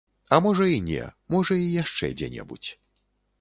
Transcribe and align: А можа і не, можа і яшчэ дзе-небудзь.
А 0.35 0.37
можа 0.45 0.69
і 0.75 0.79
не, 0.85 1.03
можа 1.33 1.53
і 1.65 1.69
яшчэ 1.83 2.11
дзе-небудзь. 2.17 2.73